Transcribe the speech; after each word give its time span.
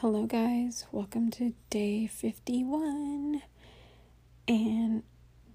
Hello, 0.00 0.26
guys. 0.26 0.86
Welcome 0.92 1.28
to 1.32 1.54
day 1.70 2.06
51. 2.06 3.42
And 4.46 5.02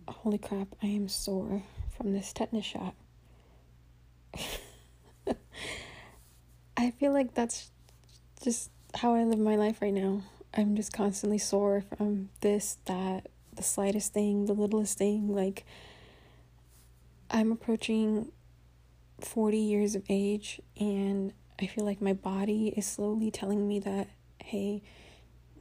holy 0.06 0.38
crap, 0.38 0.68
I 0.84 0.88
am 0.88 1.08
sore 1.08 1.64
from 1.96 2.12
this 2.12 2.34
tetanus 2.34 2.66
shot. 2.66 2.94
I 6.76 6.92
feel 6.92 7.14
like 7.14 7.34
that's 7.34 7.72
just 8.44 8.70
how 8.94 9.14
I 9.14 9.24
live 9.24 9.40
my 9.40 9.56
life 9.56 9.82
right 9.82 9.94
now. 9.94 10.24
I'm 10.54 10.76
just 10.76 10.92
constantly 10.92 11.38
sore 11.38 11.86
from 11.96 12.28
this, 12.42 12.80
that, 12.84 13.30
the 13.56 13.64
slightest 13.64 14.12
thing, 14.12 14.48
the 14.48 14.52
littlest 14.52 14.98
thing. 14.98 15.34
Like, 15.34 15.66
I'm 17.32 17.54
approaching 17.54 18.34
40 19.22 19.58
years 19.58 19.96
of 19.96 20.04
age, 20.10 20.60
and 20.78 21.32
I 21.62 21.68
feel 21.68 21.86
like 21.86 22.02
my 22.02 22.12
body 22.12 22.74
is 22.76 22.86
slowly 22.86 23.32
telling 23.32 23.70
me 23.70 23.80
that, 23.80 24.10
hey, 24.44 24.82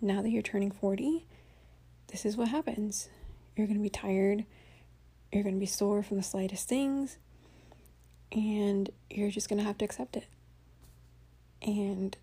now 0.01 0.21
that 0.23 0.31
you're 0.31 0.43
turning 0.43 0.71
40, 0.71 1.25
this 2.09 2.27
is 2.27 2.37
what 2.37 2.49
happens. 2.49 3.09
You're 3.57 3.67
going 3.67 3.79
to 3.79 3.83
be 3.83 3.89
tired, 3.89 4.45
you're 5.33 5.45
going 5.45 5.55
to 5.55 5.61
be 5.61 5.67
sore 5.67 6.03
from 6.03 6.17
the 6.17 6.23
slightest 6.23 6.69
things, 6.69 7.17
and 8.33 8.91
you're 9.09 9.31
just 9.31 9.49
going 9.49 9.59
to 9.59 9.65
have 9.65 9.79
to 9.79 9.85
accept 9.85 10.17
it. 10.17 10.27
And 11.63 12.17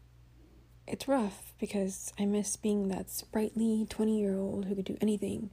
it's 0.86 1.08
rough 1.08 1.54
because 1.60 2.12
I 2.20 2.26
miss 2.26 2.58
being 2.58 2.90
that 2.90 3.10
sprightly 3.10 3.88
20 3.90 4.20
year 4.20 4.38
old 4.38 4.66
who 4.66 4.76
could 4.76 4.86
do 4.86 4.98
anything. 5.02 5.52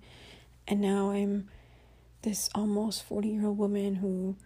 And 0.67 0.81
now 0.81 1.11
I'm 1.11 1.49
this 2.23 2.51
almost 2.55 3.05
40 3.05 3.29
year 3.29 3.47
old 3.47 3.59
woman 3.59 3.97
who 3.97 4.37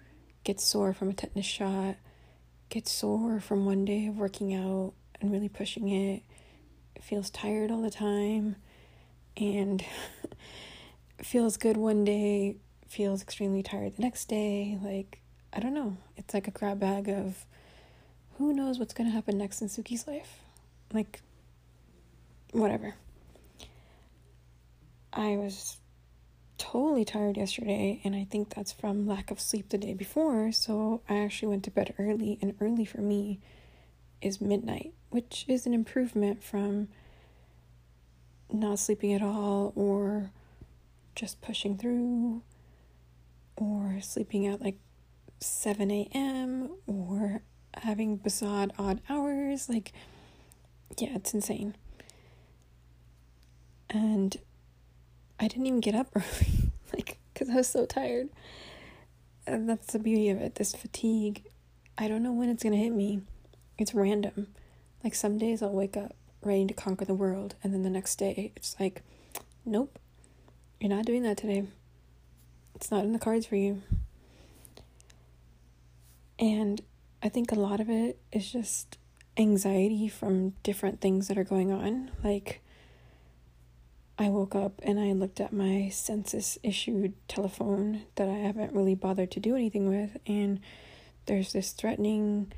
gets 0.45 0.65
sore 0.65 0.93
from 0.93 1.09
a 1.09 1.15
tetanus 1.15 1.47
shot, 1.47 1.97
gets 2.69 2.93
sore 2.93 3.41
from 3.41 3.65
one 3.65 3.87
day 3.87 4.07
of 4.07 4.19
working 4.19 4.53
out 4.53 4.93
and 5.21 5.33
really 5.33 5.49
pushing 5.49 5.89
it, 5.89 6.23
feels 7.03 7.31
tired 7.31 7.71
all 7.71 7.83
the 7.83 7.91
time, 7.91 8.57
and 9.37 9.85
feels 11.23 11.57
good 11.57 11.77
one 11.77 12.05
day, 12.05 12.57
feels 12.89 13.23
extremely 13.23 13.63
tired 13.63 13.97
the 13.97 14.03
next 14.03 14.27
day. 14.27 14.79
Like, 14.83 15.21
I 15.53 15.61
don't 15.61 15.75
know. 15.75 15.97
It's 16.17 16.35
like 16.35 16.49
a 16.49 16.53
grab 16.53 16.81
bag 16.81 17.09
of 17.09 17.45
who 18.39 18.53
knows 18.53 18.79
what's 18.79 18.95
going 18.95 19.09
to 19.09 19.15
happen 19.15 19.39
next 19.39 19.61
in 19.61 19.69
Suki's 19.69 20.07
life. 20.07 20.41
Like, 20.93 21.21
whatever. 22.53 22.95
I 25.13 25.37
was 25.37 25.79
totally 26.57 27.05
tired 27.05 27.37
yesterday, 27.37 28.01
and 28.05 28.15
I 28.15 28.25
think 28.31 28.55
that's 28.55 28.73
from 28.73 29.07
lack 29.07 29.31
of 29.31 29.41
sleep 29.41 29.71
the 29.71 29.79
day 29.79 29.95
before. 29.95 30.53
So 30.53 31.01
I 31.09 31.17
actually 31.19 31.49
went 31.49 31.65
to 31.65 31.71
bed 31.71 31.95
early, 31.99 32.39
and 32.41 32.55
early 32.61 32.85
for 32.85 32.99
me 33.01 33.41
is 34.21 34.41
midnight, 34.41 34.93
which 35.11 35.45
is 35.49 35.67
an 35.67 35.75
improvement 35.75 36.43
from 36.43 36.89
not 38.53 38.79
sleeping 38.79 39.13
at 39.13 39.23
all 39.23 39.73
or 39.77 40.31
just 41.15 41.41
pushing 41.41 41.77
through 41.77 42.43
or 43.57 43.99
sleeping 44.01 44.47
at 44.47 44.61
like 44.61 44.79
7 45.41 45.91
a.m. 45.91 46.71
or 46.87 47.43
having 47.75 48.17
bizarre 48.17 48.69
odd 48.79 49.01
hours. 49.09 49.69
Like, 49.69 49.93
yeah, 50.99 51.15
it's 51.15 51.35
insane. 51.35 51.77
And 53.89 54.37
I 55.39 55.49
didn't 55.49 55.67
even 55.67 55.81
get 55.81 55.95
up 55.95 56.09
early, 56.15 56.73
like, 56.93 57.19
because 57.33 57.51
I 57.51 57.57
was 57.57 57.69
so 57.69 57.87
tired. 57.87 58.29
And 59.47 59.69
that's 59.69 59.93
the 59.93 59.99
beauty 59.99 60.29
of 60.29 60.41
it 60.41 60.55
this 60.57 60.75
fatigue. 60.75 61.45
I 61.99 62.09
don't 62.09 62.23
know 62.23 62.33
when 62.33 62.49
it's 62.49 62.63
going 62.63 62.73
to 62.73 62.79
hit 62.79 62.93
me. 62.93 63.23
It's 63.79 63.95
random. 63.95 64.49
Like, 65.03 65.15
some 65.15 65.39
days 65.39 65.63
I'll 65.63 65.73
wake 65.73 65.97
up 65.97 66.15
ready 66.43 66.67
to 66.67 66.75
conquer 66.75 67.05
the 67.05 67.15
world, 67.15 67.55
and 67.63 67.73
then 67.73 67.83
the 67.83 67.91
next 67.91 68.17
day 68.17 68.53
it's 68.57 68.77
like, 68.81 69.03
nope, 69.65 69.99
you're 70.81 70.91
not 70.91 71.05
doing 71.05 71.23
that 71.23 71.37
today. 71.37 71.65
It's 72.75 72.91
not 72.91 73.05
in 73.05 73.13
the 73.13 73.19
cards 73.19 73.47
for 73.47 73.57
you. 73.57 73.83
And 76.39 76.81
I 77.23 77.29
think 77.29 77.53
a 77.53 77.57
lot 77.57 77.81
of 77.81 77.91
it 77.91 78.19
is 78.33 78.51
just 78.51 78.97
anxiety 79.37 80.09
from 80.09 80.55
different 80.63 81.01
things 81.01 81.29
that 81.29 81.37
are 81.37 81.45
going 81.45 81.71
on. 81.71 82.11
Like, 82.25 82.63
I 84.19 84.29
woke 84.29 84.55
up 84.55 84.81
and 84.83 84.99
I 84.99 85.13
looked 85.13 85.41
at 85.41 85.53
my 85.53 85.89
census 85.91 86.59
issued 86.63 87.15
telephone 87.29 88.03
that 88.17 88.29
I 88.29 88.37
haven't 88.37 88.75
really 88.75 88.95
bothered 88.95 89.31
to 89.33 89.41
do 89.41 89.55
anything 89.55 89.89
with, 89.89 90.19
and 90.27 90.61
there's 91.27 91.53
this 91.53 91.73
threatening 91.73 92.53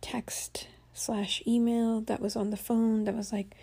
text 0.00 0.68
slash 0.96 1.42
email 1.46 2.00
that 2.02 2.20
was 2.20 2.36
on 2.36 2.50
the 2.50 2.56
phone 2.56 3.04
that 3.04 3.14
was 3.14 3.32
like, 3.32 3.54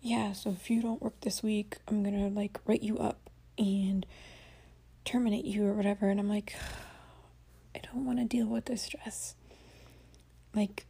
Yeah, 0.00 0.32
so 0.32 0.50
if 0.50 0.70
you 0.70 0.82
don't 0.82 1.02
work 1.02 1.20
this 1.20 1.42
week, 1.42 1.78
I'm 1.88 2.02
gonna 2.02 2.28
like 2.28 2.58
write 2.66 2.82
you 2.82 2.98
up 2.98 3.30
and 3.58 4.04
terminate 5.04 5.44
you 5.44 5.64
or 5.66 5.72
whatever. 5.72 6.08
And 6.08 6.20
I'm 6.20 6.28
like, 6.28 6.54
I 7.74 7.80
don't 7.92 8.04
want 8.04 8.18
to 8.18 8.24
deal 8.24 8.46
with 8.46 8.66
this 8.66 8.82
stress. 8.82 9.34
Like, 10.54 10.86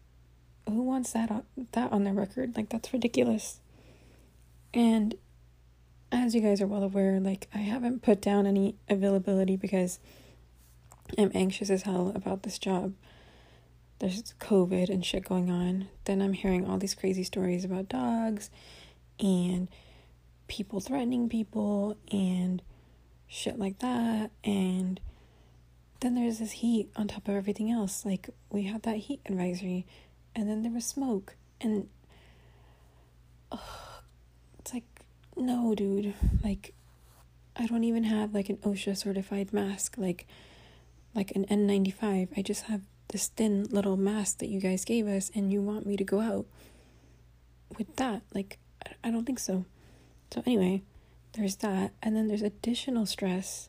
who 0.68 0.82
wants 0.82 1.12
that 1.12 1.30
on, 1.30 1.44
that 1.72 1.92
on 1.92 2.04
their 2.04 2.14
record? 2.14 2.56
Like, 2.56 2.68
that's 2.68 2.92
ridiculous. 2.92 3.60
And 4.72 5.16
as 6.12 6.34
you 6.34 6.40
guys 6.40 6.60
are 6.60 6.66
well 6.66 6.82
aware, 6.82 7.18
like 7.20 7.48
I 7.54 7.58
haven't 7.58 8.02
put 8.02 8.20
down 8.20 8.46
any 8.46 8.76
availability 8.88 9.56
because 9.56 9.98
I'm 11.18 11.30
anxious 11.34 11.70
as 11.70 11.82
hell 11.82 12.12
about 12.14 12.42
this 12.42 12.58
job. 12.58 12.94
There's 13.98 14.34
COVID 14.40 14.88
and 14.88 15.04
shit 15.04 15.24
going 15.24 15.50
on. 15.50 15.88
Then 16.04 16.20
I'm 16.20 16.34
hearing 16.34 16.66
all 16.66 16.78
these 16.78 16.94
crazy 16.94 17.24
stories 17.24 17.64
about 17.64 17.88
dogs 17.88 18.50
and 19.18 19.68
people 20.48 20.80
threatening 20.80 21.28
people 21.28 21.96
and 22.12 22.62
shit 23.26 23.58
like 23.58 23.78
that. 23.78 24.30
And 24.44 25.00
then 26.00 26.14
there's 26.14 26.38
this 26.38 26.52
heat 26.52 26.90
on 26.96 27.08
top 27.08 27.28
of 27.28 27.34
everything 27.34 27.70
else. 27.70 28.04
Like 28.04 28.28
we 28.50 28.64
had 28.64 28.82
that 28.82 28.96
heat 28.96 29.20
advisory 29.26 29.86
and 30.34 30.48
then 30.48 30.62
there 30.62 30.72
was 30.72 30.84
smoke 30.84 31.36
and 31.60 31.88
ugh, 33.50 33.60
it's 34.58 34.74
like 34.74 34.84
no, 35.36 35.74
dude. 35.74 36.14
Like, 36.42 36.74
I 37.54 37.66
don't 37.66 37.84
even 37.84 38.04
have 38.04 38.34
like 38.34 38.48
an 38.48 38.56
OSHA 38.58 38.96
certified 38.96 39.52
mask, 39.52 39.96
like, 39.98 40.26
like 41.14 41.32
an 41.32 41.44
N95. 41.46 42.28
I 42.36 42.42
just 42.42 42.64
have 42.64 42.82
this 43.08 43.28
thin 43.28 43.64
little 43.64 43.96
mask 43.96 44.38
that 44.38 44.48
you 44.48 44.60
guys 44.60 44.84
gave 44.84 45.06
us, 45.06 45.30
and 45.34 45.52
you 45.52 45.62
want 45.62 45.86
me 45.86 45.96
to 45.96 46.04
go 46.04 46.20
out 46.20 46.46
with 47.76 47.94
that? 47.96 48.22
Like, 48.34 48.58
I 49.02 49.10
don't 49.10 49.24
think 49.24 49.38
so. 49.38 49.64
So 50.32 50.42
anyway, 50.46 50.82
there's 51.32 51.56
that, 51.56 51.92
and 52.02 52.16
then 52.16 52.28
there's 52.28 52.42
additional 52.42 53.06
stress 53.06 53.68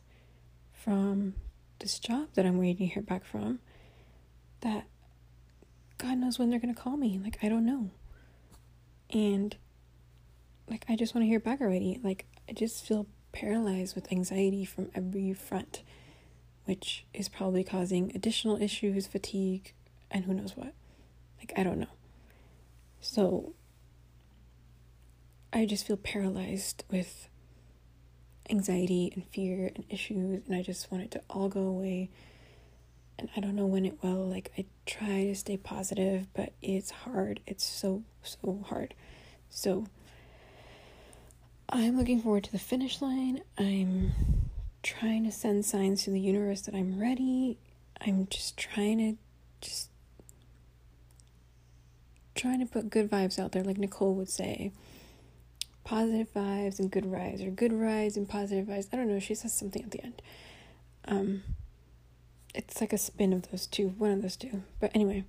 from 0.72 1.34
this 1.78 1.98
job 1.98 2.28
that 2.34 2.46
I'm 2.46 2.58
waiting 2.58 2.88
to 2.88 2.94
hear 2.94 3.02
back 3.02 3.24
from. 3.24 3.60
That 4.60 4.84
God 5.98 6.18
knows 6.18 6.38
when 6.38 6.50
they're 6.50 6.60
gonna 6.60 6.74
call 6.74 6.96
me. 6.96 7.20
Like, 7.22 7.38
I 7.42 7.48
don't 7.48 7.66
know. 7.66 7.90
And 9.10 9.56
like 10.70 10.84
I 10.88 10.96
just 10.96 11.14
want 11.14 11.24
to 11.24 11.28
hear 11.28 11.40
back 11.40 11.60
already. 11.60 12.00
Like 12.02 12.26
I 12.48 12.52
just 12.52 12.84
feel 12.84 13.06
paralyzed 13.32 13.94
with 13.94 14.12
anxiety 14.12 14.64
from 14.64 14.90
every 14.94 15.32
front, 15.32 15.82
which 16.68 17.06
is 17.14 17.30
probably 17.30 17.64
causing 17.64 18.12
additional 18.14 18.60
issues, 18.60 19.06
fatigue, 19.06 19.72
and 20.10 20.26
who 20.26 20.34
knows 20.34 20.54
what. 20.54 20.74
Like 21.38 21.54
I 21.56 21.62
don't 21.62 21.78
know. 21.78 21.86
So 23.00 23.54
I 25.50 25.64
just 25.64 25.86
feel 25.86 25.96
paralyzed 25.96 26.84
with 26.90 27.30
anxiety 28.50 29.10
and 29.14 29.24
fear 29.24 29.72
and 29.74 29.86
issues 29.88 30.42
and 30.46 30.54
I 30.54 30.60
just 30.60 30.92
want 30.92 31.04
it 31.04 31.10
to 31.12 31.22
all 31.30 31.48
go 31.48 31.62
away. 31.62 32.10
And 33.18 33.30
I 33.34 33.40
don't 33.40 33.56
know 33.56 33.64
when 33.64 33.86
it 33.86 34.02
will. 34.02 34.28
Like 34.28 34.52
I 34.58 34.66
try 34.84 35.24
to 35.24 35.34
stay 35.34 35.56
positive, 35.56 36.26
but 36.34 36.52
it's 36.60 36.90
hard. 36.90 37.40
It's 37.46 37.64
so 37.64 38.02
so 38.22 38.62
hard. 38.68 38.92
So 39.48 39.86
I'm 41.70 41.96
looking 41.96 42.20
forward 42.20 42.44
to 42.44 42.52
the 42.52 42.58
finish 42.58 43.00
line. 43.00 43.40
I'm 43.56 44.12
trying 44.82 45.24
to 45.24 45.32
send 45.32 45.64
signs 45.64 46.04
to 46.04 46.10
the 46.10 46.20
universe 46.20 46.62
that 46.62 46.74
I'm 46.74 47.00
ready. 47.00 47.58
I'm 48.00 48.26
just 48.30 48.56
trying 48.56 48.98
to 48.98 49.16
just 49.60 49.90
trying 52.34 52.60
to 52.60 52.66
put 52.66 52.90
good 52.90 53.10
vibes 53.10 53.38
out 53.38 53.52
there 53.52 53.64
like 53.64 53.78
Nicole 53.78 54.14
would 54.14 54.28
say. 54.28 54.72
Positive 55.84 56.32
vibes 56.34 56.78
and 56.78 56.90
good 56.90 57.04
vibes 57.04 57.46
or 57.46 57.50
good 57.50 57.72
vibes 57.72 58.16
and 58.16 58.28
positive 58.28 58.66
vibes. 58.66 58.88
I 58.92 58.96
don't 58.96 59.08
know, 59.08 59.18
she 59.18 59.34
says 59.34 59.52
something 59.52 59.82
at 59.82 59.90
the 59.90 60.02
end. 60.02 60.22
Um 61.06 61.42
it's 62.54 62.80
like 62.80 62.92
a 62.92 62.98
spin 62.98 63.32
of 63.32 63.50
those 63.50 63.66
two, 63.66 63.88
one 63.98 64.10
of 64.10 64.22
those 64.22 64.36
two. 64.36 64.62
But 64.80 64.90
anyway. 64.94 65.24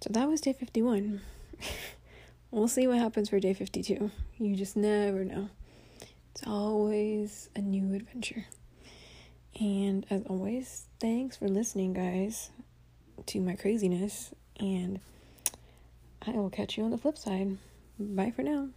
So 0.00 0.10
that 0.10 0.28
was 0.28 0.40
day 0.40 0.52
51. 0.52 1.20
We'll 2.54 2.68
see 2.68 2.86
what 2.86 2.98
happens 2.98 3.30
for 3.30 3.40
day 3.40 3.52
52. 3.52 4.12
You 4.38 4.54
just 4.54 4.76
never 4.76 5.24
know. 5.24 5.48
It's 6.34 6.48
always 6.48 7.48
a 7.54 7.60
new 7.60 7.94
adventure. 7.94 8.46
And 9.60 10.04
as 10.10 10.24
always, 10.26 10.86
thanks 10.98 11.36
for 11.36 11.46
listening, 11.46 11.92
guys, 11.92 12.50
to 13.26 13.40
my 13.40 13.54
craziness. 13.54 14.34
And 14.58 14.98
I 16.26 16.32
will 16.32 16.50
catch 16.50 16.76
you 16.76 16.82
on 16.82 16.90
the 16.90 16.98
flip 16.98 17.16
side. 17.16 17.58
Bye 18.00 18.32
for 18.34 18.42
now. 18.42 18.70